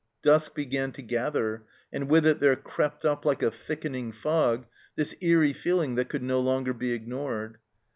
Dusk 0.23 0.55
began 0.55 0.91
to 0.93 1.03
gather, 1.03 1.61
and 1.93 2.09
with 2.09 2.25
it 2.25 2.39
there 2.39 2.55
crept 2.55 3.05
up 3.05 3.23
like 3.23 3.43
a 3.43 3.51
thickening 3.51 4.11
fog 4.11 4.65
this 4.95 5.13
eerie 5.21 5.53
feel 5.53 5.79
ing 5.81 5.93
that 5.93 6.09
could 6.09 6.23
no 6.23 6.39
longer 6.39 6.73
be 6.73 6.91
ignored. 6.91 7.59